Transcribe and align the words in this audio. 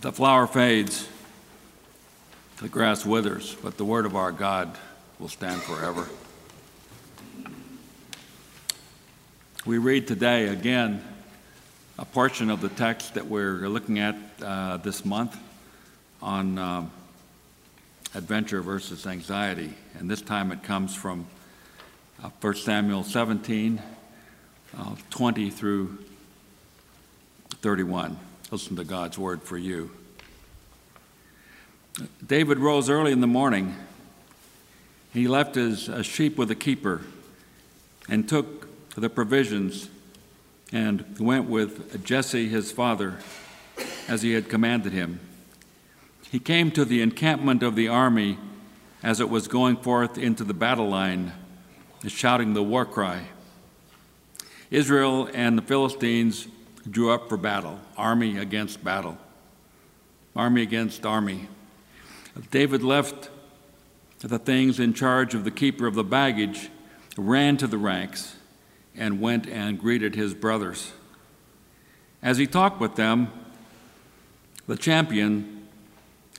The 0.00 0.10
flower 0.10 0.46
fades, 0.46 1.06
the 2.56 2.68
grass 2.68 3.04
withers, 3.04 3.54
but 3.62 3.76
the 3.76 3.84
word 3.84 4.06
of 4.06 4.16
our 4.16 4.32
God 4.32 4.76
will 5.18 5.28
stand 5.28 5.62
forever. 5.62 6.08
We 9.64 9.78
read 9.78 10.08
today 10.08 10.48
again 10.48 11.04
a 11.98 12.04
portion 12.04 12.50
of 12.50 12.62
the 12.62 12.70
text 12.70 13.14
that 13.14 13.26
we're 13.26 13.68
looking 13.68 13.98
at 14.00 14.16
uh, 14.42 14.78
this 14.78 15.04
month 15.04 15.38
on 16.20 16.58
uh, 16.58 16.86
adventure 18.14 18.62
versus 18.62 19.06
anxiety. 19.06 19.74
And 19.98 20.10
this 20.10 20.22
time 20.22 20.50
it 20.50 20.64
comes 20.64 20.96
from 20.96 21.26
uh, 22.24 22.30
1 22.40 22.54
Samuel 22.56 23.04
17, 23.04 23.80
uh, 24.76 24.96
20 25.10 25.50
through 25.50 25.98
31. 27.60 28.16
Listen 28.52 28.76
to 28.76 28.84
God's 28.84 29.16
word 29.16 29.42
for 29.42 29.56
you. 29.56 29.90
David 32.24 32.58
rose 32.58 32.90
early 32.90 33.10
in 33.10 33.22
the 33.22 33.26
morning. 33.26 33.74
He 35.14 35.26
left 35.26 35.54
his 35.54 35.88
sheep 36.02 36.36
with 36.36 36.50
a 36.50 36.54
keeper 36.54 37.00
and 38.10 38.28
took 38.28 38.68
the 38.94 39.08
provisions 39.08 39.88
and 40.70 41.18
went 41.18 41.48
with 41.48 42.04
Jesse 42.04 42.46
his 42.50 42.70
father 42.70 43.16
as 44.06 44.20
he 44.20 44.32
had 44.32 44.50
commanded 44.50 44.92
him. 44.92 45.18
He 46.30 46.38
came 46.38 46.70
to 46.72 46.84
the 46.84 47.00
encampment 47.00 47.62
of 47.62 47.74
the 47.74 47.88
army 47.88 48.36
as 49.02 49.18
it 49.18 49.30
was 49.30 49.48
going 49.48 49.78
forth 49.78 50.18
into 50.18 50.44
the 50.44 50.52
battle 50.52 50.90
line, 50.90 51.32
shouting 52.06 52.52
the 52.52 52.62
war 52.62 52.84
cry. 52.84 53.28
Israel 54.70 55.30
and 55.32 55.56
the 55.56 55.62
Philistines 55.62 56.48
drew 56.90 57.10
up 57.10 57.28
for 57.28 57.36
battle, 57.36 57.78
army 57.96 58.38
against 58.38 58.82
battle, 58.82 59.18
army 60.34 60.62
against 60.62 61.06
army. 61.06 61.48
David 62.50 62.82
left 62.82 63.30
the 64.20 64.38
things 64.38 64.78
in 64.78 64.94
charge 64.94 65.34
of 65.34 65.44
the 65.44 65.50
keeper 65.50 65.86
of 65.86 65.94
the 65.94 66.04
baggage, 66.04 66.70
ran 67.16 67.56
to 67.56 67.66
the 67.66 67.78
ranks, 67.78 68.36
and 68.94 69.20
went 69.20 69.46
and 69.48 69.78
greeted 69.78 70.14
his 70.14 70.34
brothers. 70.34 70.92
As 72.22 72.38
he 72.38 72.46
talked 72.46 72.80
with 72.80 72.94
them, 72.94 73.28
the 74.66 74.76
champion, 74.76 75.66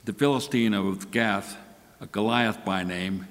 the 0.04 0.12
Philistine 0.12 0.72
of 0.72 1.10
Gath, 1.10 1.56
a 2.00 2.06
Goliath 2.06 2.64
by 2.64 2.84
name, 2.84 3.28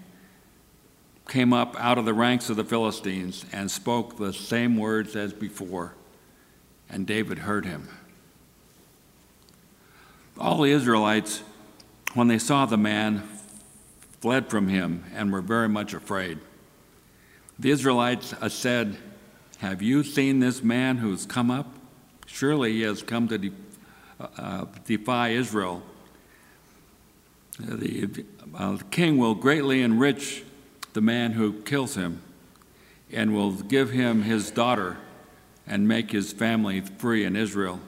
came 1.28 1.54
up 1.54 1.76
out 1.80 1.98
of 1.98 2.06
the 2.06 2.14
ranks 2.14 2.50
of 2.50 2.58
the 2.58 2.64
Philistines 2.64 3.46
and 3.52 3.72
spoke 3.72 4.18
the 4.18 4.34
same 4.34 4.78
words 4.78 5.16
as 5.16 5.34
before, 5.34 5.96
and 6.94 7.08
David 7.08 7.40
heard 7.40 7.66
him. 7.66 7.90
All 10.38 10.62
the 10.62 10.72
Israelites, 10.72 11.42
when 12.14 12.28
they 12.28 12.38
saw 12.38 12.68
the 12.68 12.78
man, 12.78 13.24
fled 14.22 14.48
from 14.50 14.68
him 14.68 15.04
and 15.16 15.32
were 15.32 15.42
very 15.42 15.68
much 15.68 15.96
afraid. 15.96 16.38
The 17.58 17.72
Israelites 17.72 18.36
said, 18.54 18.98
have 19.58 19.82
you 19.82 20.04
seen 20.04 20.40
this 20.40 20.62
man 20.62 20.98
who's 20.98 21.26
come 21.26 21.50
up? 21.50 21.68
Surely 22.28 22.74
he 22.74 22.82
has 22.82 23.02
come 23.02 23.28
to 23.28 23.38
de- 23.40 23.52
uh, 24.20 24.28
uh 24.38 24.66
defy 24.86 25.30
Israel. 25.30 25.82
The, 27.60 28.26
uh, 28.56 28.78
the 28.78 28.84
king 28.86 29.18
will 29.18 29.36
greatly 29.36 29.82
enrich 29.82 30.44
the 30.94 31.02
man 31.02 31.32
who 31.32 31.54
kills 31.64 31.96
him 31.96 32.22
and 33.12 33.34
will 33.34 33.52
give 33.52 33.90
him 33.90 34.24
his 34.24 34.52
daughter 34.52 34.98
and 35.66 35.88
make 35.88 36.12
his 36.12 36.34
family 36.34 36.82
free 36.82 37.24
in 37.24 37.36
Israel. 37.36 37.80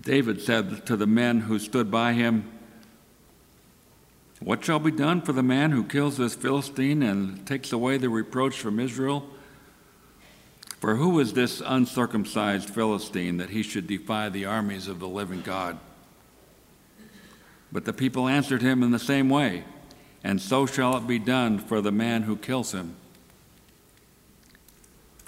David 0.00 0.40
said 0.40 0.84
to 0.86 0.96
the 0.96 1.06
men 1.06 1.40
who 1.40 1.58
stood 1.58 1.90
by 1.90 2.14
him, 2.14 2.50
What 4.40 4.64
shall 4.64 4.80
be 4.80 4.90
done 4.90 5.22
for 5.22 5.32
the 5.32 5.42
man 5.42 5.70
who 5.70 5.84
kills 5.84 6.16
this 6.16 6.34
Philistine 6.34 7.02
and 7.02 7.46
takes 7.46 7.72
away 7.72 7.96
the 7.96 8.08
reproach 8.08 8.58
from 8.58 8.80
Israel? 8.80 9.24
For 10.80 10.96
who 10.96 11.18
is 11.20 11.32
this 11.32 11.62
uncircumcised 11.64 12.68
Philistine 12.68 13.38
that 13.38 13.50
he 13.50 13.62
should 13.62 13.86
defy 13.86 14.28
the 14.28 14.44
armies 14.44 14.88
of 14.88 14.98
the 14.98 15.08
living 15.08 15.42
God? 15.42 15.78
But 17.72 17.84
the 17.84 17.92
people 17.92 18.28
answered 18.28 18.62
him 18.62 18.82
in 18.82 18.90
the 18.90 18.98
same 18.98 19.30
way, 19.30 19.64
and 20.22 20.42
so 20.42 20.66
shall 20.66 20.96
it 20.96 21.06
be 21.06 21.18
done 21.18 21.58
for 21.58 21.80
the 21.80 21.92
man 21.92 22.22
who 22.22 22.36
kills 22.36 22.72
him. 22.72 22.96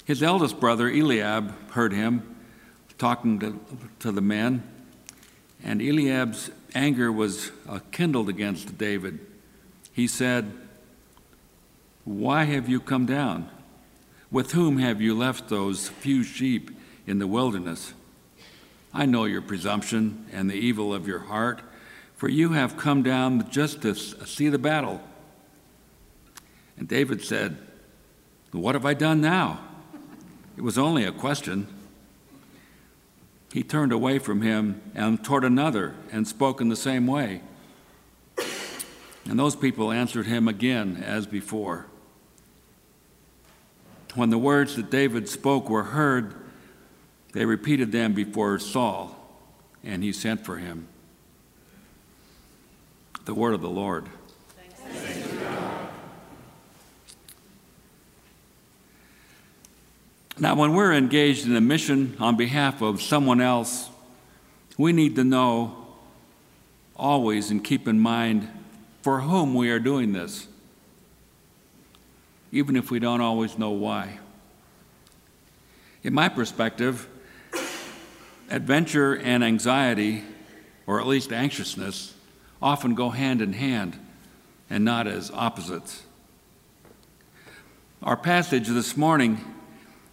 His 0.07 0.23
eldest 0.23 0.61
brother 0.61 0.89
Eliab 0.89 1.53
heard 1.73 1.93
him 1.93 2.37
talking 2.97 3.41
to, 3.41 3.61
to 3.99 4.13
the 4.13 4.21
men, 4.21 4.63
and 5.65 5.83
Eliab's 5.83 6.49
anger 6.77 7.11
was 7.11 7.51
uh, 7.69 7.81
kindled 7.91 8.29
against 8.29 8.79
David. 8.79 9.19
He 9.93 10.07
said, 10.07 10.53
Why 12.05 12.45
have 12.45 12.69
you 12.69 12.79
come 12.79 13.05
down? 13.05 13.51
With 14.31 14.53
whom 14.53 14.79
have 14.79 15.01
you 15.01 15.13
left 15.13 15.49
those 15.49 15.89
few 15.89 16.23
sheep 16.23 16.71
in 17.05 17.19
the 17.19 17.27
wilderness? 17.27 17.93
I 18.95 19.07
know 19.07 19.25
your 19.25 19.43
presumption 19.43 20.27
and 20.33 20.49
the 20.49 20.55
evil 20.55 20.95
of 20.95 21.09
your 21.09 21.19
heart, 21.19 21.63
for 22.15 22.29
you 22.29 22.53
have 22.53 22.77
come 22.77 23.03
down 23.03 23.51
just 23.51 23.83
to 23.83 23.97
see 23.97 24.49
the 24.51 24.59
battle. 24.59 25.01
And 26.79 26.87
David 26.87 27.25
said, 27.25 27.59
What 28.53 28.77
have 28.77 28.87
I 28.87 28.95
done 28.95 29.21
now? 29.21 29.66
It 30.57 30.63
was 30.63 30.79
only 30.79 31.05
a 31.05 31.13
question. 31.13 31.69
He 33.53 33.63
turned 33.63 33.93
away 33.93 34.19
from 34.19 34.43
him 34.43 34.81
and 34.95 35.23
toward 35.23 35.45
another 35.45 35.95
and 36.11 36.27
spoke 36.27 36.61
in 36.61 36.69
the 36.69 36.77
same 36.77 37.07
way. 37.07 37.43
And 39.29 39.39
those 39.39 39.57
people 39.57 39.93
answered 39.93 40.27
him 40.27 40.49
again 40.49 41.03
as 41.05 41.27
before. 41.27 41.87
When 44.15 44.31
the 44.31 44.39
words 44.39 44.77
that 44.77 44.91
David 44.91 45.29
spoke 45.29 45.69
were 45.69 45.83
heard, 45.83 46.35
they 47.33 47.45
repeated 47.45 47.93
them 47.93 48.15
before 48.15 48.59
Saul, 48.59 49.15
and 49.85 50.03
he 50.03 50.13
sent 50.13 50.45
for 50.47 50.57
him. 50.57 50.89
The 53.27 53.35
word 53.35 53.53
of 53.53 53.61
the 53.61 53.69
Lord. 53.69 54.09
Now, 60.39 60.55
when 60.55 60.75
we're 60.75 60.93
engaged 60.93 61.47
in 61.47 61.57
a 61.57 61.61
mission 61.61 62.17
on 62.21 62.37
behalf 62.37 62.83
of 62.83 63.01
someone 63.01 63.41
else, 63.41 63.89
we 64.77 64.93
need 64.93 65.17
to 65.17 65.25
know 65.25 65.87
always 66.95 67.51
and 67.51 67.65
keep 67.65 67.89
in 67.89 67.99
mind 67.99 68.49
for 69.03 69.21
whom 69.21 69.55
we 69.55 69.71
are 69.71 69.79
doing 69.79 70.13
this 70.13 70.49
even 72.53 72.77
if 72.77 72.91
we 72.91 72.99
don't 72.99 73.21
always 73.21 73.59
know 73.59 73.71
why. 73.71 74.19
In 76.03 76.15
my 76.15 76.29
perspective, 76.29 77.09
adventure 78.49 79.15
and 79.17 79.43
anxiety, 79.43 80.23
or 80.87 81.01
at 81.01 81.07
least 81.07 81.33
anxiousness, 81.33 82.15
often 82.63 82.95
go 82.95 83.11
hand 83.11 83.43
in 83.43 83.53
hand 83.53 83.99
and 84.71 84.85
not 84.85 85.07
as 85.07 85.31
opposites. 85.31 86.05
Our 88.03 88.17
passage 88.17 88.69
this 88.69 88.97
morning 88.97 89.45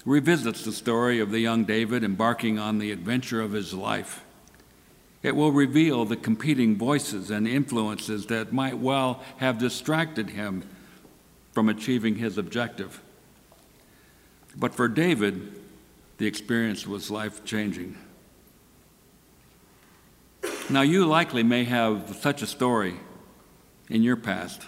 revisits 0.06 0.64
the 0.64 0.72
story 0.72 1.19
of 1.19 1.31
the 1.31 1.40
young 1.40 1.64
David 1.64 2.03
embarking 2.03 2.59
on 2.59 2.80
the 2.80 2.91
adventure 2.91 3.41
of 3.41 3.53
his 3.53 3.74
life. 3.74 4.24
It 5.22 5.36
will 5.36 5.53
reveal 5.53 6.03
the 6.03 6.18
competing 6.18 6.75
voices 6.75 7.31
and 7.31 7.47
influences 7.47 8.25
that 8.25 8.52
might 8.52 8.78
well 8.78 9.24
have 9.38 9.58
distracted 9.58 10.31
him 10.31 10.63
from 11.53 11.69
achieving 11.69 12.16
his 12.16 12.38
objective. 12.38 13.02
But 14.56 14.75
for 14.75 14.90
David, 14.90 15.62
the 16.18 16.28
experience 16.28 16.86
was 16.86 17.09
life 17.09 17.46
changing. 17.46 17.97
Now, 20.69 20.81
you 20.81 21.06
likely 21.06 21.44
may 21.44 21.63
have 21.63 22.18
such 22.22 22.42
a 22.42 22.48
story 22.48 22.95
in 23.89 24.04
your 24.04 24.16
past. 24.16 24.62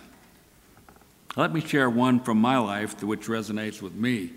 Let 1.36 1.54
me 1.54 1.60
share 1.60 1.90
one 1.90 2.22
from 2.22 2.40
my 2.40 2.58
life 2.58 3.04
which 3.04 3.28
resonates 3.28 3.82
with 3.82 3.94
me. 3.94 4.32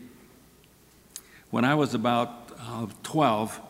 When 1.51 1.65
I 1.65 1.75
was 1.75 1.95
about 1.95 2.53
uh, 2.61 2.87
12 3.03 3.61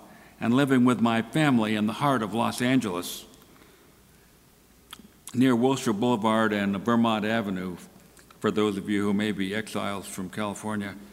and 0.40 0.52
living 0.52 0.84
with 0.84 1.00
my 1.00 1.22
family 1.22 1.76
in 1.76 1.86
the 1.86 1.92
heart 1.92 2.22
of 2.22 2.34
Los 2.34 2.60
Angeles, 2.60 3.24
near 5.32 5.54
Wilshire 5.54 5.92
Boulevard 5.92 6.52
and 6.52 6.76
Vermont 6.84 7.24
Avenue, 7.24 7.76
for 8.40 8.50
those 8.50 8.76
of 8.76 8.88
you 8.88 9.04
who 9.04 9.12
may 9.12 9.30
be 9.30 9.54
exiles 9.54 10.06
from 10.06 10.30
California. 10.30 10.94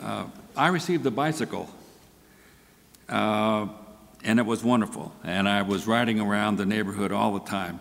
Uh, 0.00 0.24
I 0.56 0.68
received 0.68 1.04
a 1.04 1.10
bicycle, 1.10 1.68
uh, 3.10 3.68
and 4.24 4.38
it 4.38 4.46
was 4.46 4.64
wonderful. 4.64 5.12
And 5.22 5.46
I 5.46 5.60
was 5.60 5.86
riding 5.86 6.20
around 6.20 6.56
the 6.56 6.64
neighborhood 6.64 7.12
all 7.12 7.34
the 7.34 7.44
time. 7.44 7.80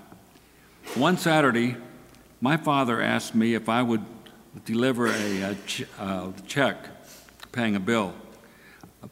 One 0.95 1.17
Saturday, 1.17 1.77
my 2.41 2.57
father 2.57 3.01
asked 3.01 3.35
me 3.35 3.53
if 3.53 3.69
I 3.69 3.81
would 3.81 4.03
deliver 4.65 5.07
a, 5.07 5.41
a 5.43 5.55
ch- 5.65 5.85
uh, 5.97 6.33
check 6.45 6.98
paying 7.51 7.75
a 7.75 7.79
bill 7.79 8.13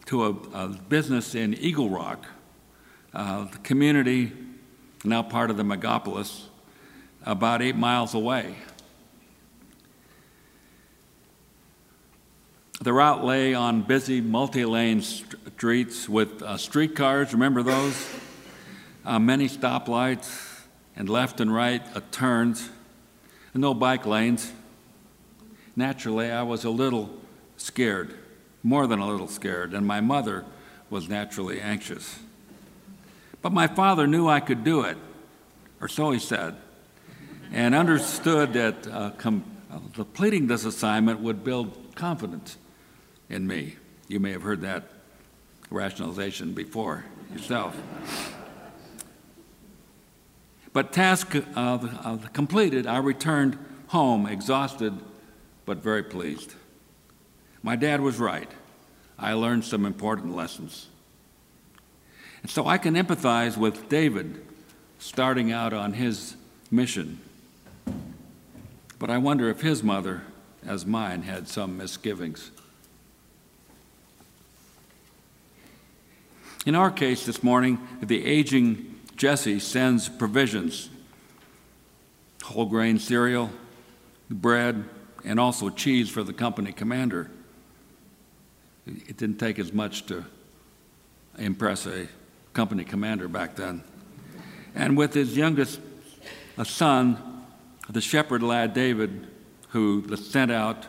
to 0.06 0.26
a, 0.26 0.30
a 0.54 0.68
business 0.90 1.36
in 1.36 1.54
Eagle 1.54 1.90
Rock 1.90 2.26
uh, 3.18 3.46
the 3.46 3.58
community, 3.60 4.32
now 5.04 5.24
part 5.24 5.50
of 5.50 5.58
the 5.58 5.64
megapolis, 5.64 6.44
about 7.26 7.64
eight 7.64 7.76
miles 7.76 8.14
away. 8.14 8.56
The 12.80 12.94
route 12.94 13.26
lay 13.26 13.56
on 13.56 13.82
busy 13.82 14.22
multi 14.22 14.66
lane 14.66 15.02
streets 15.02 16.08
with 16.08 16.44
uh, 16.44 16.58
streetcars, 16.58 17.34
remember 17.34 17.64
those? 17.64 18.08
Uh, 19.04 19.18
many 19.18 19.50
stoplights, 19.50 20.62
and 20.96 21.10
left 21.10 21.40
and 21.42 21.52
right 21.52 21.82
uh, 21.96 22.02
turns, 22.12 22.70
and 23.54 23.62
no 23.62 23.74
bike 23.74 24.06
lanes. 24.06 24.52
Naturally, 25.76 26.30
I 26.30 26.44
was 26.44 26.66
a 26.66 26.70
little 26.70 27.10
scared, 27.56 28.14
more 28.68 28.86
than 28.86 29.00
a 29.00 29.08
little 29.08 29.30
scared, 29.30 29.74
and 29.74 29.88
my 29.88 30.02
mother 30.02 30.44
was 30.90 31.08
naturally 31.08 31.62
anxious. 31.62 32.20
But 33.42 33.54
my 33.54 33.68
father 33.68 34.06
knew 34.08 34.28
I 34.28 34.42
could 34.42 34.66
do 34.66 34.82
it, 34.82 34.98
or 35.80 35.88
so 35.88 36.12
he 36.12 36.20
said, 36.20 36.58
and 37.54 37.74
understood 37.74 38.52
that 38.54 38.86
uh, 38.88 39.12
com- 39.12 39.46
uh, 39.72 39.80
completing 39.94 40.48
this 40.48 40.66
assignment 40.66 41.22
would 41.22 41.46
build 41.46 41.96
confidence 41.96 42.58
in 43.30 43.48
me. 43.48 43.78
You 44.10 44.20
may 44.20 44.32
have 44.32 44.42
heard 44.42 44.60
that 44.62 44.84
rationalization 45.70 46.54
before 46.54 47.06
yourself. 47.34 47.74
But 50.74 50.92
task 50.92 51.36
uh, 51.56 52.18
completed, 52.34 52.86
I 52.86 52.98
returned 52.98 53.58
home 53.88 54.26
exhausted 54.26 54.94
but 55.66 55.78
very 55.78 56.04
pleased. 56.04 56.54
My 57.64 57.78
dad 57.78 58.02
was 58.02 58.20
right. 58.20 58.50
I 59.20 59.34
learned 59.34 59.66
some 59.66 59.86
important 59.86 60.36
lessons. 60.36 60.88
And 62.42 62.52
so 62.52 62.68
I 62.68 62.78
can 62.78 62.96
empathize 62.96 63.58
with 63.58 63.90
David 63.90 64.46
starting 65.00 65.52
out 65.52 65.74
on 65.74 65.94
his 65.94 66.36
mission. 66.72 67.20
But 69.00 69.10
I 69.10 69.18
wonder 69.18 69.50
if 69.50 69.62
his 69.62 69.84
mother, 69.84 70.24
as 70.66 70.86
mine, 70.86 71.24
had 71.24 71.48
some 71.48 71.78
misgivings. 71.78 72.52
In 76.66 76.76
our 76.76 76.92
case 76.92 77.26
this 77.26 77.44
morning, 77.44 77.80
the 78.02 78.26
aging 78.26 79.00
Jesse 79.16 79.60
sends 79.60 80.10
provisions 80.10 80.90
whole 82.48 82.66
grain 82.66 82.98
cereal, 82.98 83.50
bread, 84.30 84.86
and 85.26 85.40
also 85.40 85.70
cheese 85.70 86.10
for 86.10 86.24
the 86.24 86.32
company 86.32 86.72
commander. 86.72 87.30
It 88.88 89.18
didn't 89.18 89.38
take 89.38 89.60
as 89.60 89.74
much 89.74 90.06
to 90.06 90.26
impress 91.38 91.86
a 91.86 92.08
company 92.54 92.84
commander 92.84 93.28
back 93.28 93.56
then. 93.56 93.84
And 94.74 94.96
with 94.96 95.14
his 95.14 95.36
youngest 95.36 95.80
son, 96.64 97.46
the 97.90 98.02
shepherd 98.02 98.42
lad 98.42 98.74
David, 98.74 99.28
who 99.70 100.06
was 100.08 100.26
sent 100.26 100.52
out 100.52 100.86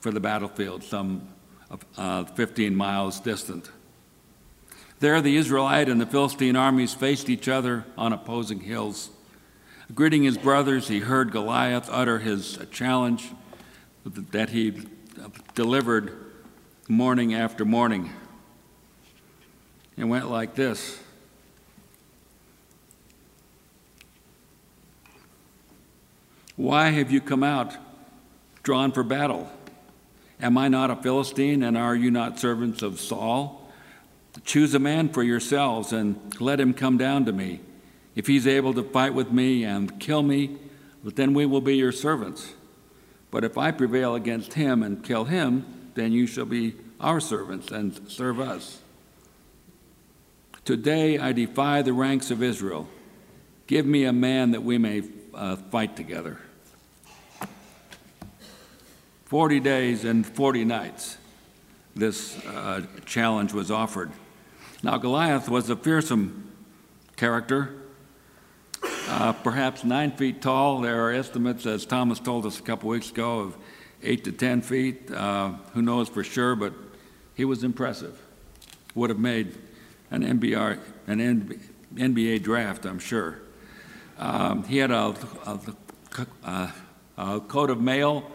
for 0.00 0.10
the 0.10 0.20
battlefield 0.20 0.84
some 0.84 1.28
uh, 1.96 2.24
15 2.24 2.74
miles 2.74 3.18
distant. 3.20 3.70
There, 4.98 5.20
the 5.20 5.36
Israelite 5.36 5.88
and 5.88 6.00
the 6.00 6.06
Philistine 6.06 6.56
armies 6.56 6.94
faced 6.94 7.28
each 7.28 7.48
other 7.48 7.84
on 7.98 8.12
opposing 8.12 8.60
hills. 8.60 9.10
Greeting 9.94 10.24
his 10.24 10.38
brothers, 10.38 10.88
he 10.88 11.00
heard 11.00 11.32
Goliath 11.32 11.88
utter 11.90 12.18
his 12.18 12.58
challenge 12.70 13.30
that 14.04 14.50
he 14.50 14.82
delivered 15.54 16.25
morning 16.88 17.34
after 17.34 17.64
morning. 17.64 18.10
It 19.96 20.04
went 20.04 20.30
like 20.30 20.54
this 20.54 21.00
Why 26.56 26.88
have 26.88 27.10
you 27.10 27.20
come 27.20 27.42
out 27.42 27.76
drawn 28.62 28.92
for 28.92 29.02
battle? 29.02 29.50
Am 30.40 30.56
I 30.58 30.68
not 30.68 30.90
a 30.90 30.96
Philistine, 30.96 31.62
and 31.62 31.76
are 31.76 31.94
you 31.94 32.10
not 32.10 32.38
servants 32.38 32.82
of 32.82 33.00
Saul? 33.00 33.70
Choose 34.44 34.74
a 34.74 34.78
man 34.78 35.08
for 35.08 35.22
yourselves 35.22 35.92
and 35.92 36.40
let 36.40 36.60
him 36.60 36.74
come 36.74 36.98
down 36.98 37.24
to 37.24 37.32
me. 37.32 37.60
If 38.14 38.26
he's 38.26 38.46
able 38.46 38.74
to 38.74 38.82
fight 38.82 39.14
with 39.14 39.32
me 39.32 39.64
and 39.64 39.98
kill 39.98 40.22
me, 40.22 40.58
then 41.02 41.32
we 41.32 41.46
will 41.46 41.60
be 41.62 41.76
your 41.76 41.92
servants. 41.92 42.52
But 43.30 43.44
if 43.44 43.56
I 43.56 43.70
prevail 43.70 44.14
against 44.14 44.54
him 44.54 44.82
and 44.82 45.02
kill 45.02 45.24
him, 45.24 45.75
then 45.96 46.12
you 46.12 46.26
shall 46.26 46.44
be 46.46 46.74
our 47.00 47.18
servants 47.18 47.72
and 47.72 48.08
serve 48.08 48.38
us. 48.38 48.80
Today 50.64 51.18
I 51.18 51.32
defy 51.32 51.82
the 51.82 51.92
ranks 51.92 52.30
of 52.30 52.42
Israel. 52.42 52.86
Give 53.66 53.84
me 53.84 54.04
a 54.04 54.12
man 54.12 54.52
that 54.52 54.62
we 54.62 54.78
may 54.78 55.02
uh, 55.34 55.56
fight 55.56 55.96
together. 55.96 56.38
Forty 59.24 59.58
days 59.58 60.04
and 60.04 60.24
forty 60.24 60.64
nights 60.64 61.18
this 61.96 62.38
uh, 62.46 62.82
challenge 63.06 63.52
was 63.52 63.70
offered. 63.70 64.12
Now, 64.82 64.98
Goliath 64.98 65.48
was 65.48 65.70
a 65.70 65.76
fearsome 65.76 66.52
character, 67.16 67.74
uh, 69.08 69.32
perhaps 69.32 69.82
nine 69.82 70.12
feet 70.12 70.42
tall. 70.42 70.82
There 70.82 71.06
are 71.06 71.12
estimates, 71.12 71.64
as 71.64 71.86
Thomas 71.86 72.20
told 72.20 72.44
us 72.44 72.58
a 72.58 72.62
couple 72.62 72.90
weeks 72.90 73.10
ago, 73.10 73.40
of 73.40 73.56
eight 74.02 74.24
to 74.24 74.32
ten 74.32 74.62
feet. 74.62 75.10
Uh, 75.10 75.52
who 75.72 75.82
knows 75.82 76.08
for 76.08 76.24
sure, 76.24 76.56
but 76.56 76.72
he 77.34 77.44
was 77.44 77.64
impressive. 77.64 78.20
Would 78.94 79.10
have 79.10 79.18
made 79.18 79.58
an 80.10 80.22
NBA, 80.22 80.78
an 81.06 81.60
NBA 81.94 82.42
draft, 82.42 82.86
I'm 82.86 82.98
sure. 82.98 83.40
Um, 84.18 84.64
he 84.64 84.78
had 84.78 84.90
a, 84.90 85.14
a, 86.44 86.72
a, 87.18 87.40
coat 87.40 87.68
of 87.68 87.80
mail 87.80 88.30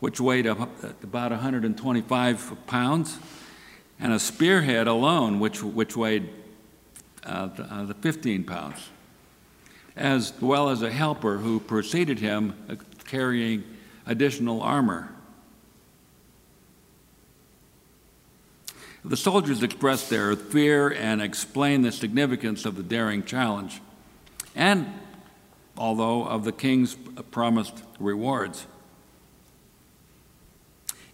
which 0.00 0.20
weighed 0.20 0.46
about 0.46 1.30
125 1.30 2.66
pounds 2.66 3.18
and 4.00 4.12
a 4.12 4.18
spearhead 4.18 4.86
alone, 4.86 5.40
which, 5.40 5.62
which 5.62 5.96
weighed 5.96 6.30
uh, 7.24 7.46
the, 7.48 7.62
uh, 7.64 7.84
the 7.84 7.94
15 7.94 8.44
pounds, 8.44 8.88
as 9.96 10.32
well 10.40 10.70
as 10.70 10.82
a 10.82 10.90
helper 10.90 11.36
who 11.36 11.60
preceded 11.60 12.18
him 12.20 12.54
uh, 12.70 12.76
carrying 13.04 13.64
additional 14.08 14.60
armor. 14.62 15.10
The 19.04 19.16
soldiers 19.16 19.62
expressed 19.62 20.10
their 20.10 20.34
fear 20.34 20.92
and 20.92 21.22
explained 21.22 21.84
the 21.84 21.92
significance 21.92 22.64
of 22.64 22.76
the 22.76 22.82
daring 22.82 23.22
challenge, 23.22 23.80
and 24.56 24.92
although 25.76 26.24
of 26.24 26.44
the 26.44 26.52
king's 26.52 26.96
promised 27.30 27.84
rewards. 28.00 28.66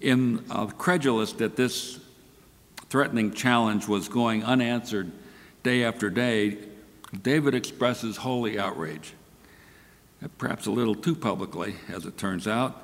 In 0.01 0.45
uh, 0.51 0.67
credulous 0.67 1.33
that 1.35 1.57
this 1.57 2.01
threatening 2.89 3.33
challenge 3.33 3.87
was 3.87 4.09
going 4.09 4.45
unanswered 4.45 5.13
day 5.63 5.85
after 5.85 6.11
day, 6.11 6.59
David 7.23 7.55
expresses 7.55 8.19
holy 8.19 8.59
outrage, 8.59 9.13
perhaps 10.39 10.67
a 10.67 10.71
little 10.71 10.95
too 10.95 11.15
publicly, 11.15 11.77
as 11.89 12.07
it 12.07 12.17
turns 12.17 12.49
out. 12.49 12.84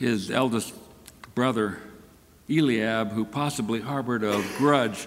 His 0.00 0.30
eldest 0.30 0.72
brother, 1.34 1.76
Eliab, 2.48 3.12
who 3.12 3.26
possibly 3.26 3.82
harbored 3.82 4.24
a 4.24 4.42
grudge 4.56 5.06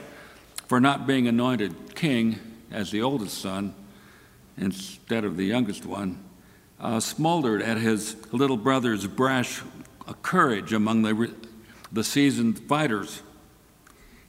for 0.67 0.79
not 0.79 1.07
being 1.07 1.27
anointed 1.27 1.95
king 1.95 2.39
as 2.69 2.91
the 2.91 3.01
oldest 3.01 3.39
son 3.39 3.73
instead 4.55 5.25
of 5.25 5.35
the 5.35 5.45
youngest 5.45 5.83
one, 5.83 6.23
uh, 6.79 6.99
smoldered 6.99 7.63
at 7.63 7.77
his 7.77 8.15
little 8.31 8.55
brother's 8.55 9.07
brash 9.07 9.63
courage 10.21 10.71
among 10.71 11.01
the, 11.01 11.33
the 11.91 12.03
seasoned 12.03 12.59
fighters. 12.59 13.23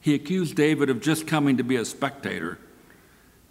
He 0.01 0.15
accused 0.15 0.57
David 0.57 0.89
of 0.89 1.03
just 1.03 1.27
coming 1.27 1.59
to 1.59 1.63
be 1.63 1.77
a 1.77 1.85
spectator 1.85 2.59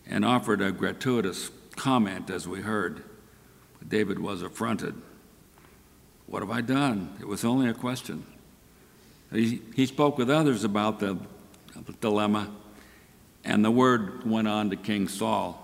and 0.07 0.25
offered 0.25 0.61
a 0.61 0.71
gratuitous 0.71 1.51
comment, 1.75 2.31
as 2.31 2.47
we 2.47 2.61
heard. 2.61 3.03
David 3.87 4.17
was 4.17 4.41
affronted. 4.41 4.95
What 6.27 6.41
have 6.41 6.51
I 6.51 6.61
done? 6.61 7.15
It 7.19 7.27
was 7.27 7.43
only 7.43 7.69
a 7.69 7.73
question. 7.73 8.25
He, 9.31 9.61
he 9.75 9.85
spoke 9.85 10.17
with 10.17 10.29
others 10.29 10.63
about 10.63 10.99
the, 10.99 11.17
the 11.85 11.93
dilemma, 11.93 12.51
and 13.43 13.63
the 13.65 13.71
word 13.71 14.29
went 14.29 14.47
on 14.47 14.69
to 14.69 14.75
King 14.75 15.07
Saul. 15.07 15.59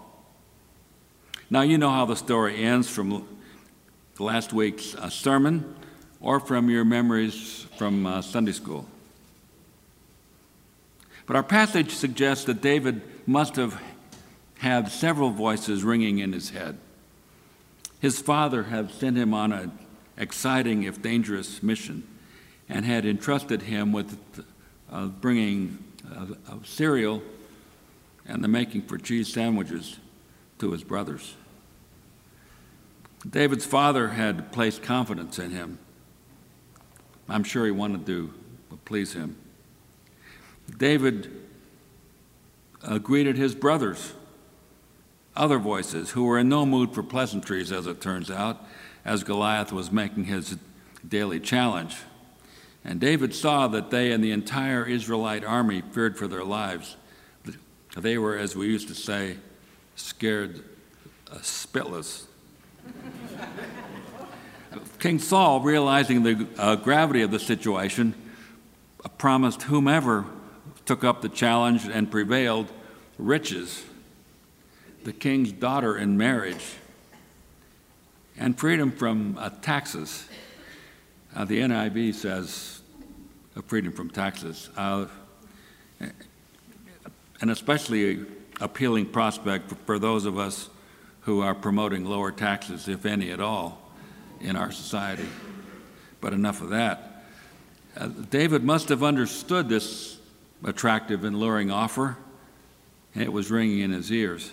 Now, 1.50 1.62
you 1.62 1.78
know 1.78 1.90
how 1.90 2.06
the 2.06 2.16
story 2.16 2.64
ends 2.64 2.90
from 2.90 3.28
last 4.20 4.54
week's 4.54 4.96
uh, 4.96 5.10
sermon 5.10 5.76
or 6.20 6.40
from 6.40 6.70
your 6.70 6.84
memories 6.84 7.66
from 7.78 8.06
uh, 8.06 8.22
Sunday 8.22 8.52
school. 8.52 8.86
But 11.26 11.36
our 11.36 11.44
passage 11.44 11.92
suggests 11.92 12.46
that 12.46 12.62
David 12.62 13.02
must 13.28 13.56
have 13.56 13.80
had 14.58 14.92
several 14.92 15.30
voices 15.30 15.84
ringing 15.84 16.20
in 16.20 16.34
his 16.34 16.50
head. 16.50 16.78
His 18.00 18.20
father 18.20 18.64
had 18.64 18.92
sent 18.92 19.16
him 19.16 19.34
on 19.34 19.54
an 19.54 19.72
exciting, 20.20 20.84
if 20.84 21.02
dangerous, 21.02 21.64
mission 21.64 22.04
and 22.70 22.86
had 22.86 23.06
entrusted 23.06 23.64
him 23.64 23.92
with 23.92 24.18
uh, 24.92 25.08
bringing 25.08 25.84
uh, 26.16 26.28
cereal 26.64 27.22
and 28.28 28.44
the 28.44 28.48
making 28.48 28.84
for 28.84 28.98
cheese 28.98 29.34
sandwiches 29.34 29.98
to 30.60 30.72
his 30.72 30.84
brothers. 30.84 31.36
David's 33.28 33.66
father 33.66 34.10
had 34.10 34.52
placed 34.52 34.84
confidence 34.84 35.40
in 35.40 35.52
him. 35.52 35.80
I'm 37.28 37.44
sure 37.44 37.66
he 37.66 37.72
wanted 37.72 38.06
to 38.06 38.34
please 38.86 39.14
him. 39.14 39.36
David 40.78 41.32
uh, 42.84 43.00
greeted 43.00 43.36
his 43.36 43.56
brothers, 43.56 44.14
other 45.40 45.58
voices, 45.58 46.12
who 46.12 46.26
were 46.26 46.38
in 46.38 46.50
no 46.50 46.66
mood 46.66 46.94
for 46.94 47.02
pleasantries, 47.02 47.72
as 47.72 47.88
it 47.88 48.02
turns 48.02 48.30
out, 48.30 48.64
as 49.06 49.24
Goliath 49.24 49.72
was 49.72 49.92
making 49.92 50.26
his 50.26 50.58
daily 51.08 51.40
challenge. 51.40 51.96
And 52.84 53.00
David 53.00 53.34
saw 53.34 53.68
that 53.70 53.90
they 53.90 54.12
and 54.12 54.24
the 54.24 54.32
entire 54.32 54.86
Israelite 54.86 55.44
army 55.44 55.82
feared 55.82 56.18
for 56.18 56.28
their 56.28 56.44
lives. 56.44 56.98
They 57.98 58.18
were, 58.18 58.38
as 58.38 58.56
we 58.56 58.68
used 58.68 58.90
to 58.90 58.96
say, 58.96 59.38
scared 59.96 60.64
uh, 61.32 61.38
spitless. 61.38 62.26
King 65.00 65.20
Saul, 65.20 65.62
realizing 65.62 66.24
the 66.24 66.48
uh, 66.58 66.76
gravity 66.76 67.22
of 67.22 67.32
the 67.32 67.40
situation, 67.40 68.14
promised 69.18 69.64
whomever 69.64 70.26
took 70.86 71.04
up 71.04 71.22
the 71.22 71.30
challenge 71.30 71.86
and 71.86 72.12
prevailed 72.12 72.68
riches, 73.18 73.84
the 75.10 75.14
king's 75.14 75.52
daughter 75.52 75.98
in 75.98 76.16
marriage, 76.20 76.76
and 78.38 78.56
freedom 78.60 78.92
from 78.92 79.36
uh, 79.40 79.50
taxes. 79.64 80.30
Uh, 81.36 81.44
the 81.46 81.62
NIV 81.62 82.14
says 82.14 82.82
uh, 83.58 83.62
freedom 83.64 83.92
from 83.92 84.12
taxes. 84.12 84.70
Uh, 84.78 85.08
an 87.42 87.50
especially 87.50 88.24
appealing 88.62 89.08
prospect 89.08 89.74
for 89.88 89.98
those 89.98 90.26
of 90.26 90.38
us 90.38 90.70
who 91.22 91.42
are 91.42 91.56
promoting 91.56 92.06
lower 92.06 92.32
taxes, 92.32 92.88
if 92.88 93.04
any 93.04 93.32
at 93.32 93.40
all, 93.40 93.82
in 94.40 94.56
our 94.56 94.72
society. 94.72 95.26
But 96.22 96.34
enough 96.34 96.62
of 96.62 96.70
that. 96.70 97.26
Uh, 97.98 98.10
David 98.10 98.64
must 98.64 98.90
have 98.90 99.02
understood 99.02 99.70
this 99.70 100.20
attractive 100.64 101.24
and 101.24 101.40
luring 101.40 101.72
offer, 101.72 102.16
and 103.16 103.24
it 103.24 103.34
was 103.34 103.50
ringing 103.50 103.80
in 103.80 103.90
his 103.90 104.12
ears. 104.12 104.52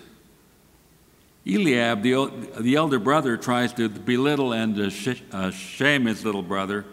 Eliab, 1.47 2.03
the, 2.03 2.51
the 2.59 2.75
elder 2.75 2.99
brother, 2.99 3.37
tries 3.37 3.73
to 3.75 3.89
belittle 3.89 4.53
and 4.53 4.79
uh, 5.33 5.51
shame 5.51 6.07
his 6.07 6.25
little 6.25 6.43
brother. 6.43 6.85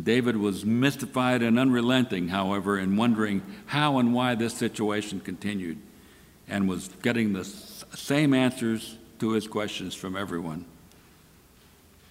David 0.00 0.36
was 0.36 0.64
mystified 0.64 1.42
and 1.42 1.58
unrelenting, 1.58 2.28
however, 2.28 2.78
in 2.78 2.96
wondering 2.96 3.42
how 3.66 3.98
and 3.98 4.12
why 4.12 4.34
this 4.34 4.54
situation 4.54 5.20
continued, 5.20 5.78
and 6.48 6.68
was 6.68 6.88
getting 7.02 7.32
the 7.32 7.44
same 7.44 8.34
answers 8.34 8.96
to 9.20 9.32
his 9.32 9.46
questions 9.46 9.94
from 9.94 10.16
everyone. 10.16 10.64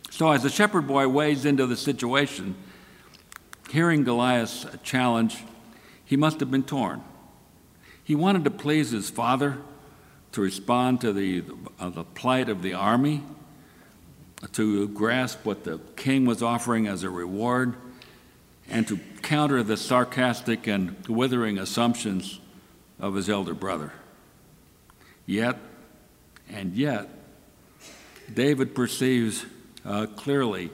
So, 0.10 0.32
as 0.32 0.44
the 0.44 0.50
shepherd 0.50 0.88
boy 0.88 1.08
wades 1.08 1.46
into 1.46 1.66
the 1.66 1.78
situation, 1.78 2.56
hearing 3.70 4.04
Goliath's 4.04 4.66
challenge, 4.84 5.44
he 6.06 6.16
must 6.16 6.40
have 6.40 6.50
been 6.50 6.64
torn. 6.64 7.04
He 8.04 8.16
wanted 8.16 8.46
to 8.46 8.52
please 8.52 8.92
his 8.92 9.10
father, 9.10 9.58
to 10.32 10.42
respond 10.42 11.02
to 11.02 11.14
the, 11.14 11.44
uh, 11.80 11.90
the 11.90 12.04
plight 12.04 12.50
of 12.50 12.62
the 12.62 12.74
army, 12.74 13.24
to 14.52 14.88
grasp 14.90 15.46
what 15.46 15.64
the 15.64 15.80
king 15.96 16.26
was 16.26 16.44
offering 16.44 16.88
as 16.88 17.04
a 17.04 17.10
reward, 17.10 17.76
and 18.70 18.88
to 18.88 19.00
counter 19.22 19.64
the 19.64 19.78
sarcastic 19.78 20.68
and 20.68 20.96
withering 21.08 21.58
assumptions 21.58 22.40
of 23.00 23.16
his 23.16 23.30
elder 23.30 23.54
brother. 23.54 23.94
Yet, 25.26 25.58
and 26.50 26.74
yet, 26.74 27.10
David 28.34 28.76
perceives 28.76 29.46
uh, 29.86 30.06
clearly 30.16 30.70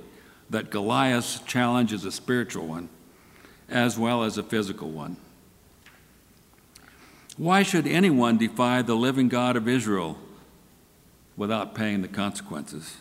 that 0.49 0.69
Goliath's 0.69 1.39
challenge 1.41 1.93
is 1.93 2.05
a 2.05 2.11
spiritual 2.11 2.67
one 2.67 2.89
as 3.69 3.97
well 3.97 4.23
as 4.23 4.37
a 4.37 4.43
physical 4.43 4.91
one. 4.91 5.17
Why 7.37 7.63
should 7.63 7.87
anyone 7.87 8.37
defy 8.37 8.81
the 8.81 8.95
living 8.95 9.27
God 9.27 9.55
of 9.55 9.67
Israel 9.67 10.17
without 11.35 11.73
paying 11.73 12.01
the 12.01 12.07
consequences? 12.07 12.97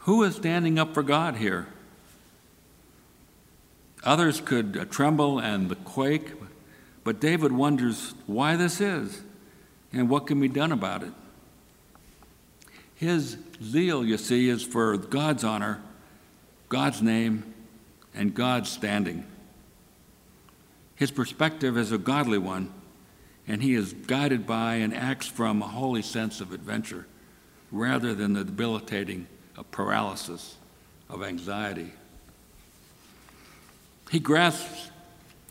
Who 0.00 0.22
is 0.22 0.36
standing 0.36 0.78
up 0.78 0.94
for 0.94 1.02
God 1.02 1.36
here? 1.36 1.66
Others 4.04 4.40
could 4.40 4.76
uh, 4.76 4.84
tremble 4.86 5.38
and 5.38 5.84
quake, 5.84 6.32
but 7.04 7.20
David 7.20 7.52
wonders 7.52 8.14
why 8.26 8.56
this 8.56 8.80
is 8.80 9.22
and 9.92 10.08
what 10.08 10.26
can 10.26 10.40
be 10.40 10.48
done 10.48 10.72
about 10.72 11.02
it. 11.02 11.12
His 12.94 13.36
zeal, 13.62 14.04
you 14.04 14.16
see, 14.16 14.48
is 14.48 14.62
for 14.62 14.96
God's 14.96 15.44
honor, 15.44 15.82
God's 16.68 17.02
name, 17.02 17.54
and 18.14 18.34
God's 18.34 18.70
standing. 18.70 19.26
His 21.00 21.10
perspective 21.10 21.78
is 21.78 21.92
a 21.92 21.98
godly 21.98 22.36
one, 22.36 22.74
and 23.48 23.62
he 23.62 23.74
is 23.74 23.94
guided 23.94 24.46
by 24.46 24.74
and 24.74 24.94
acts 24.94 25.26
from 25.26 25.62
a 25.62 25.66
holy 25.66 26.02
sense 26.02 26.42
of 26.42 26.52
adventure 26.52 27.06
rather 27.72 28.12
than 28.12 28.34
the 28.34 28.44
debilitating 28.44 29.26
paralysis 29.70 30.56
of 31.08 31.22
anxiety. 31.22 31.94
He 34.10 34.18
grasps, 34.18 34.90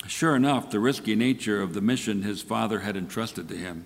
sure 0.06 0.36
enough, 0.36 0.70
the 0.70 0.80
risky 0.80 1.16
nature 1.16 1.64
of 1.64 1.74
the 1.74 1.82
mission 1.82 2.22
his 2.22 2.44
father 2.44 2.82
had 2.82 2.96
entrusted 2.96 3.50
to 3.50 3.58
him, 3.58 3.86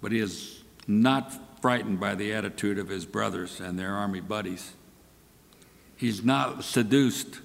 but 0.00 0.12
he 0.12 0.20
is 0.20 0.62
not 0.86 1.60
frightened 1.62 1.98
by 1.98 2.14
the 2.14 2.32
attitude 2.32 2.78
of 2.78 2.90
his 2.90 3.06
brothers 3.06 3.58
and 3.58 3.76
their 3.76 3.96
army 3.96 4.20
buddies. 4.20 4.74
He's 5.96 6.22
not 6.24 6.62
seduced 6.62 7.40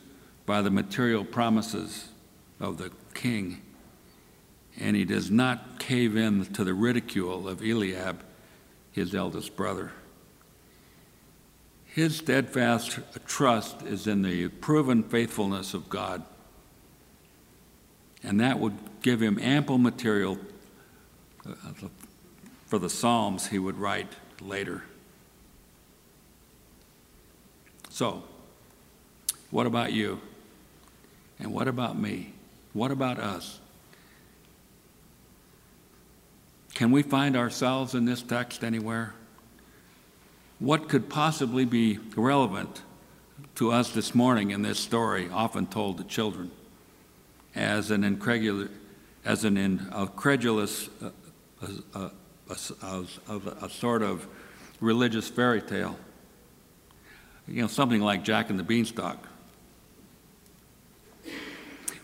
by 0.46 0.62
the 0.62 0.70
material 0.70 1.26
promises 1.26 2.10
of 2.60 2.78
the 2.78 2.92
king, 3.14 3.62
and 4.80 4.96
he 4.96 5.06
does 5.06 5.32
not 5.32 5.80
cave 5.80 6.16
in 6.16 6.46
to 6.46 6.64
the 6.64 6.74
ridicule 6.74 7.48
of 7.48 7.62
Eliab, 7.62 8.24
his 8.92 9.16
eldest 9.16 9.56
brother. 9.56 9.92
His 11.86 12.18
steadfast 12.18 13.00
trust 13.26 13.82
is 13.84 14.08
in 14.08 14.22
the 14.22 14.48
proven 14.48 15.04
faithfulness 15.04 15.74
of 15.74 15.90
God, 15.90 16.24
and 18.24 18.40
that 18.40 18.60
would 18.60 18.78
give 19.02 19.22
him 19.22 19.40
ample 19.40 19.78
material 19.78 20.38
uh, 21.46 21.54
for 22.68 22.78
the 22.78 22.90
Psalms 22.90 23.48
he 23.48 23.58
would 23.58 23.78
write 23.78 24.14
later. 24.42 24.84
So, 27.90 28.24
what 29.50 29.66
about 29.66 29.92
you? 29.92 30.22
And 31.40 31.52
what 31.52 31.68
about 31.68 31.98
me? 31.98 32.34
What 32.74 32.92
about 32.92 33.20
us? 33.20 33.60
Can 36.74 36.92
we 36.92 37.02
find 37.02 37.36
ourselves 37.36 37.94
in 37.94 38.06
this 38.06 38.22
text 38.22 38.64
anywhere? 38.64 39.14
What 40.60 40.88
could 40.88 41.10
possibly 41.10 41.66
be 41.66 42.00
relevant 42.16 42.82
to 43.56 43.72
us 43.72 43.92
this 43.92 44.14
morning 44.14 44.52
in 44.52 44.62
this 44.62 44.80
story, 44.80 45.30
often 45.32 45.66
told 45.68 45.98
to 45.98 46.04
children, 46.04 46.52
as 47.56 47.92
an 47.92 48.04
incredulous, 48.04 48.70
as 49.26 49.44
an 49.44 49.58
incredulous, 49.58 50.90
uh, 51.02 51.10
uh, 51.96 52.10
uh, 52.52 53.04
a, 53.28 53.66
a 53.66 53.70
sort 53.70 54.02
of 54.02 54.28
religious 54.80 55.28
fairy 55.28 55.62
tale? 55.62 55.98
You 57.48 57.64
know, 57.64 57.68
something 57.68 58.02
like 58.02 58.24
Jack 58.24 58.50
and 58.50 58.60
the 58.60 58.64
Beanstalk. 58.64 59.29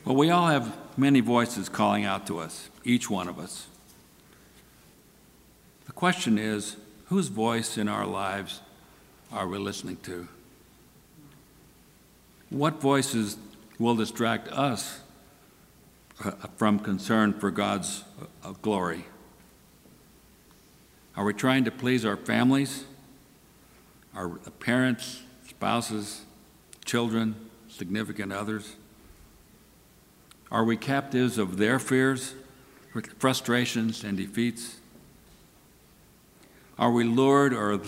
Well, 0.05 0.15
we 0.15 0.29
all 0.29 0.45
have 0.45 0.77
many 1.00 1.19
voices 1.19 1.67
calling 1.67 2.05
out 2.05 2.27
to 2.27 2.38
us, 2.38 2.69
each 2.83 3.09
one 3.09 3.27
of 3.27 3.39
us. 3.39 3.65
The 5.88 5.93
question 5.93 6.38
is 6.38 6.77
whose 7.05 7.29
voice 7.29 7.75
in 7.75 7.88
our 7.88 8.05
lives 8.05 8.62
are 9.31 9.47
we 9.47 9.57
listening 9.57 9.97
to? 10.03 10.27
What 12.51 12.79
voices 12.79 13.38
will 13.79 13.95
distract 13.95 14.47
us 14.50 15.00
uh, 16.24 16.31
from 16.55 16.77
concern 16.77 17.33
for 17.33 17.50
God's 17.50 18.03
uh, 18.43 18.51
glory? 18.62 19.05
Are 21.17 21.25
we 21.25 21.33
trying 21.33 21.63
to 21.63 21.71
please 21.71 22.05
our 22.05 22.17
families, 22.17 22.85
our 24.15 24.29
parents, 24.59 25.24
spouses, 25.50 26.25
children, 26.85 27.35
significant 27.69 28.31
others? 28.31 28.75
Are 30.55 30.63
we 30.63 30.77
captives 30.77 31.38
of 31.38 31.57
their 31.57 31.79
fears, 31.79 32.33
frustrations, 33.19 34.05
and 34.05 34.15
defeats? 34.15 34.77
Are 36.79 36.93
we 36.93 37.03
lured 37.03 37.53
or 37.53 37.81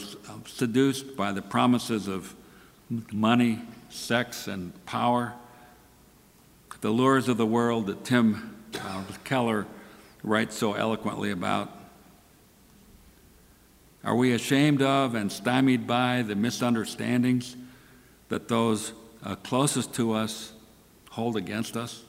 seduced 0.46 1.16
by 1.16 1.32
the 1.32 1.42
promises 1.42 2.10
of 2.10 2.36
money, 2.90 3.62
sex, 3.90 4.50
and 4.50 4.74
power? 4.86 5.34
The 6.82 6.90
lures 6.90 7.30
of 7.30 7.38
the 7.38 7.46
world 7.46 7.88
that 7.88 8.04
Tim 8.04 8.58
uh, 8.82 9.04
Keller 9.24 9.66
writes 10.22 10.58
so 10.58 10.74
eloquently 10.74 11.32
about? 11.32 11.72
Are 14.04 14.18
we 14.18 14.34
ashamed 14.34 14.82
of 14.82 15.16
and 15.16 15.32
stymied 15.32 15.88
by 15.88 16.22
the 16.22 16.36
misunderstandings 16.36 17.56
that 18.28 18.50
those 18.50 18.92
uh, 19.24 19.36
closest 19.36 19.94
to 19.94 20.12
us 20.12 20.52
hold 21.12 21.38
against 21.38 21.78
us? 21.78 22.04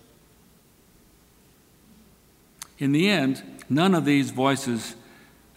In 2.79 2.93
the 2.93 3.09
end, 3.09 3.43
none 3.69 3.95
of 3.95 4.05
these 4.05 4.31
voices 4.31 4.95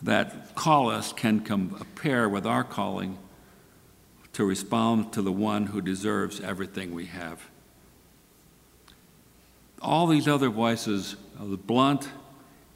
that 0.02 0.56
call 0.56 0.90
us 0.90 1.14
can 1.14 1.42
compare 1.42 2.28
with 2.28 2.46
our 2.46 2.64
calling 2.64 3.18
to 4.34 4.44
respond 4.44 5.14
to 5.14 5.22
the 5.22 5.32
one 5.32 5.68
who 5.68 5.82
deserves 5.82 6.42
everything 6.42 6.96
we 6.96 7.06
have. 7.06 7.50
All 9.82 10.08
these 10.08 10.28
other 10.28 10.50
voices 10.50 11.16
blunt 11.68 12.10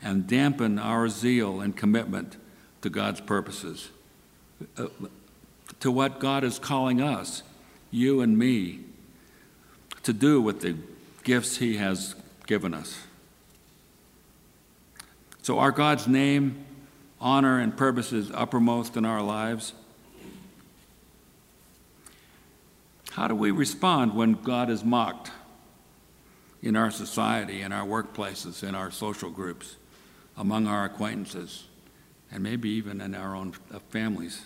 and 0.01 0.27
dampen 0.27 0.77
our 0.77 1.07
zeal 1.09 1.61
and 1.61 1.75
commitment 1.75 2.37
to 2.81 2.89
God's 2.89 3.21
purposes, 3.21 3.89
uh, 4.77 4.87
to 5.79 5.91
what 5.91 6.19
God 6.19 6.43
is 6.43 6.59
calling 6.59 7.01
us, 7.01 7.41
you 7.89 8.21
and 8.21 8.37
me, 8.37 8.81
to 10.03 10.13
do 10.13 10.39
with 10.39 10.61
the 10.61 10.75
gifts 11.23 11.57
He 11.57 11.77
has 11.77 12.15
given 12.45 12.73
us. 12.73 12.99
So, 15.45 15.59
are 15.59 15.71
God's 15.71 16.07
name, 16.07 16.65
honor, 17.21 17.59
and 17.59 17.77
purposes 17.77 18.31
uppermost 18.33 18.97
in 18.97 19.05
our 19.05 19.21
lives? 19.21 19.73
How 23.11 23.27
do 23.27 23.35
we 23.35 23.51
respond 23.51 24.15
when 24.15 24.33
God 24.41 24.71
is 24.71 24.83
mocked 24.83 25.29
in 26.63 26.75
our 26.75 26.89
society, 26.89 27.61
in 27.61 27.71
our 27.71 27.85
workplaces, 27.85 28.67
in 28.67 28.73
our 28.73 28.89
social 28.89 29.29
groups, 29.29 29.75
among 30.35 30.65
our 30.65 30.83
acquaintances, 30.83 31.65
and 32.31 32.41
maybe 32.41 32.69
even 32.69 32.99
in 32.99 33.13
our 33.13 33.35
own 33.35 33.53
uh, 33.71 33.77
families? 33.91 34.45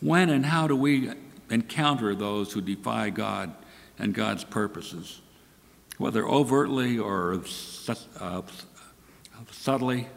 When 0.00 0.28
and 0.28 0.44
how 0.44 0.66
do 0.66 0.76
we 0.76 1.12
encounter 1.48 2.14
those 2.14 2.52
who 2.52 2.60
defy 2.60 3.08
God 3.08 3.54
and 3.98 4.12
God's 4.12 4.44
purposes, 4.44 5.22
whether 5.96 6.28
overtly 6.28 6.98
or 6.98 7.40
uh, 8.20 8.42
subtly, 9.50 10.08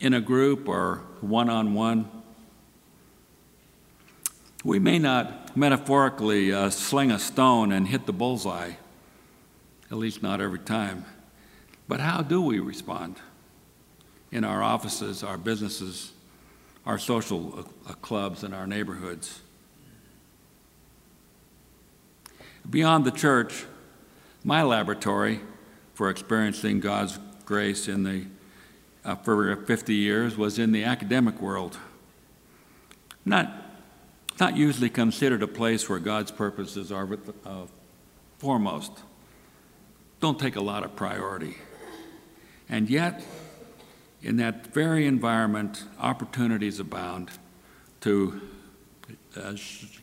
in 0.00 0.14
a 0.14 0.20
group 0.20 0.68
or 0.68 1.02
one 1.20 1.48
on 1.48 1.74
one? 1.74 2.08
We 4.64 4.78
may 4.78 4.98
not 4.98 5.56
metaphorically 5.56 6.52
uh, 6.52 6.70
sling 6.70 7.10
a 7.10 7.18
stone 7.18 7.72
and 7.72 7.88
hit 7.88 8.06
the 8.06 8.12
bullseye, 8.12 8.72
at 9.90 9.96
least 9.96 10.22
not 10.22 10.40
every 10.40 10.60
time. 10.60 11.04
But 11.88 12.00
how 12.00 12.22
do 12.22 12.40
we 12.40 12.60
respond 12.60 13.16
in 14.30 14.44
our 14.44 14.62
offices, 14.62 15.24
our 15.24 15.36
businesses, 15.36 16.12
our 16.86 16.98
social 16.98 17.68
uh, 17.86 17.92
clubs, 17.94 18.44
and 18.44 18.54
our 18.54 18.66
neighborhoods? 18.66 19.40
Beyond 22.68 23.04
the 23.04 23.10
church, 23.10 23.64
my 24.44 24.62
laboratory 24.62 25.40
for 25.94 26.08
experiencing 26.08 26.80
God's 26.80 27.18
grace 27.52 27.86
in 27.86 28.02
the, 28.02 28.24
uh, 29.04 29.14
for 29.14 29.54
50 29.54 29.94
years 29.94 30.38
was 30.38 30.58
in 30.58 30.72
the 30.72 30.84
academic 30.84 31.38
world. 31.38 31.76
Not 33.26 33.46
not 34.40 34.56
usually 34.56 34.88
considered 34.88 35.42
a 35.42 35.46
place 35.46 35.86
where 35.86 35.98
God's 35.98 36.30
purposes 36.30 36.90
are 36.90 37.06
uh, 37.44 37.66
foremost. 38.38 38.90
Don't 40.18 40.40
take 40.40 40.56
a 40.56 40.62
lot 40.62 40.82
of 40.82 40.96
priority. 40.96 41.58
And 42.70 42.88
yet, 42.88 43.22
in 44.22 44.38
that 44.38 44.68
very 44.68 45.06
environment, 45.06 45.84
opportunities 46.00 46.80
abound 46.80 47.32
to 48.00 48.40
uh, 49.36 49.56
sh- 49.56 50.00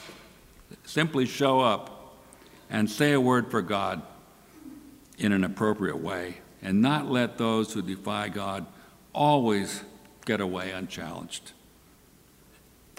simply 0.86 1.26
show 1.26 1.62
up 1.62 2.16
and 2.70 2.88
say 2.88 3.14
a 3.14 3.20
word 3.20 3.50
for 3.50 3.64
God 3.64 4.04
in 5.18 5.32
an 5.32 5.44
appropriate 5.44 5.98
way 5.98 6.38
and 6.62 6.82
not 6.82 7.10
let 7.10 7.38
those 7.38 7.74
who 7.74 7.82
defy 7.82 8.30
God 8.30 8.66
always 9.14 9.84
get 10.26 10.42
away 10.42 10.72
unchallenged. 10.72 11.52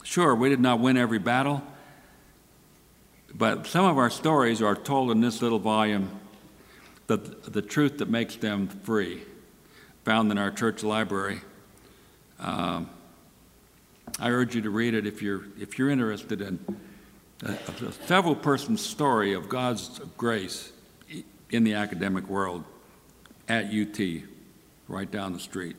Sure, 0.03 0.35
we 0.35 0.49
did 0.49 0.61
not 0.61 0.81
win 0.81 0.97
every 0.97 1.19
battle, 1.19 1.63
but 3.35 3.67
some 3.67 3.85
of 3.85 3.99
our 3.99 4.11
stories 4.11 4.63
are 4.63 4.75
told 4.75 5.11
in 5.11 5.21
this 5.21 5.43
little 5.43 5.59
volume, 5.59 6.11
the, 7.07 7.17
the 7.17 7.63
truth 7.63 7.99
that 7.99 8.09
makes 8.09 8.37
them 8.37 8.67
free, 8.69 9.23
found 10.05 10.31
in 10.33 10.39
our 10.39 10.51
church 10.51 10.83
library. 10.83 11.41
Um, 12.39 12.89
I 14.19 14.31
urge 14.31 14.55
you 14.55 14.63
to 14.63 14.71
read 14.71 14.95
it 14.95 15.07
if 15.07 15.23
you're, 15.23 15.45
if 15.59 15.79
you're 15.79 15.91
interested 15.91 16.41
in 16.41 16.59
a, 17.45 17.53
a 17.53 17.93
several 18.07 18.35
person 18.35 18.77
story 18.77 19.35
of 19.35 19.49
God's 19.49 20.01
grace 20.17 20.73
in 21.51 21.65
the 21.65 21.75
academic 21.75 22.29
world 22.29 22.65
at 23.51 23.65
UT, 23.75 23.99
right 24.87 25.11
down 25.11 25.33
the 25.33 25.41
street. 25.41 25.75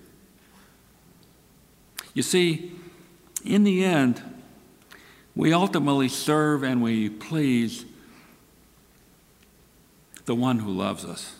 You 2.13 2.21
see, 2.21 2.73
in 3.45 3.63
the 3.63 3.86
end, 3.86 4.21
we 5.38 5.53
ultimately 5.53 6.10
serve 6.10 6.63
and 6.63 6.84
we 6.84 7.10
please 7.10 7.86
the 10.25 10.36
one 10.36 10.60
who 10.60 10.69
loves 10.69 11.05
us 11.05 11.36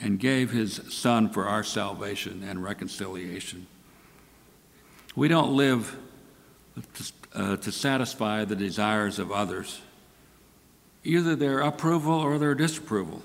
and 0.00 0.20
gave 0.20 0.52
his 0.52 0.80
son 0.90 1.28
for 1.28 1.46
our 1.46 1.64
salvation 1.64 2.44
and 2.44 2.62
reconciliation. 2.62 3.66
We 5.16 5.26
don't 5.26 5.56
live 5.56 5.96
to, 6.94 7.12
uh, 7.34 7.56
to 7.56 7.72
satisfy 7.72 8.44
the 8.44 8.56
desires 8.56 9.18
of 9.18 9.32
others, 9.32 9.80
either 11.02 11.34
their 11.34 11.58
approval 11.58 12.14
or 12.14 12.38
their 12.38 12.54
disapproval. 12.54 13.24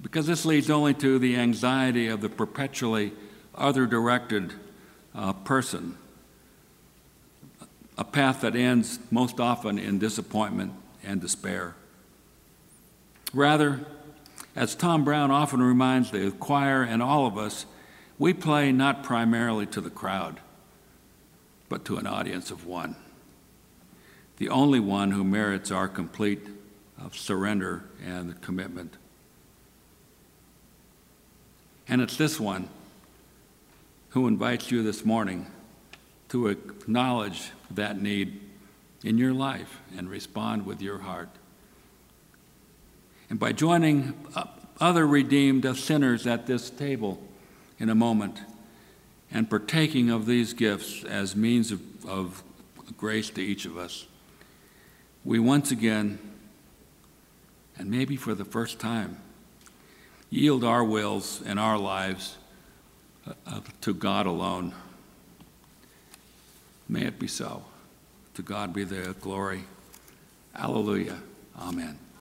Because 0.00 0.26
this 0.26 0.44
leads 0.44 0.70
only 0.70 0.94
to 0.94 1.18
the 1.18 1.36
anxiety 1.36 2.08
of 2.08 2.20
the 2.20 2.28
perpetually 2.28 3.12
other 3.54 3.86
directed 3.86 4.52
uh, 5.14 5.32
person, 5.32 5.96
a 7.96 8.04
path 8.04 8.42
that 8.42 8.54
ends 8.54 8.98
most 9.10 9.40
often 9.40 9.78
in 9.78 9.98
disappointment 9.98 10.72
and 11.02 11.20
despair. 11.20 11.74
Rather, 13.32 13.86
as 14.54 14.74
Tom 14.74 15.04
Brown 15.04 15.30
often 15.30 15.62
reminds 15.62 16.10
the 16.10 16.30
choir 16.30 16.82
and 16.82 17.02
all 17.02 17.26
of 17.26 17.38
us, 17.38 17.66
we 18.18 18.32
play 18.32 18.72
not 18.72 19.02
primarily 19.02 19.66
to 19.66 19.80
the 19.80 19.90
crowd, 19.90 20.40
but 21.68 21.84
to 21.86 21.96
an 21.96 22.06
audience 22.06 22.50
of 22.50 22.66
one. 22.66 22.96
The 24.38 24.48
only 24.48 24.80
one 24.80 25.12
who 25.12 25.24
merits 25.24 25.70
our 25.70 25.88
complete 25.88 26.46
uh, 27.00 27.08
surrender 27.12 27.84
and 28.04 28.40
commitment. 28.40 28.96
And 31.88 32.00
it's 32.00 32.16
this 32.16 32.40
one 32.40 32.68
who 34.10 34.26
invites 34.26 34.70
you 34.70 34.82
this 34.82 35.04
morning 35.04 35.46
to 36.30 36.48
acknowledge 36.48 37.50
that 37.70 38.00
need 38.00 38.40
in 39.04 39.18
your 39.18 39.32
life 39.32 39.80
and 39.96 40.10
respond 40.10 40.66
with 40.66 40.82
your 40.82 40.98
heart. 40.98 41.28
And 43.30 43.38
by 43.38 43.52
joining 43.52 44.14
other 44.80 45.06
redeemed 45.06 45.64
sinners 45.76 46.26
at 46.26 46.46
this 46.46 46.70
table 46.70 47.22
in 47.78 47.88
a 47.88 47.94
moment 47.94 48.40
and 49.30 49.48
partaking 49.48 50.10
of 50.10 50.26
these 50.26 50.54
gifts 50.54 51.04
as 51.04 51.36
means 51.36 51.70
of, 51.70 51.80
of 52.06 52.42
grace 52.96 53.30
to 53.30 53.42
each 53.42 53.64
of 53.64 53.76
us, 53.76 54.06
we 55.24 55.38
once 55.38 55.70
again, 55.70 56.18
and 57.76 57.90
maybe 57.90 58.16
for 58.16 58.34
the 58.34 58.44
first 58.44 58.78
time, 58.78 59.18
yield 60.30 60.64
our 60.64 60.84
wills 60.84 61.42
and 61.46 61.58
our 61.58 61.78
lives 61.78 62.36
uh, 63.46 63.60
to 63.80 63.94
God 63.94 64.26
alone. 64.26 64.72
May 66.88 67.02
it 67.06 67.18
be 67.18 67.26
so. 67.26 67.64
To 68.34 68.42
God 68.42 68.72
be 68.72 68.84
the 68.84 69.14
glory. 69.20 69.64
Alleluia. 70.54 71.16
Amen. 71.58 71.98